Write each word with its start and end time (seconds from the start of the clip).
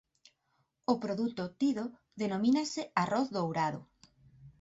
O 0.93 0.95
produto 1.03 1.39
obtido 1.49 1.83
denomínase 2.21 2.81
arroz 3.03 3.27
dourado. 3.37 3.79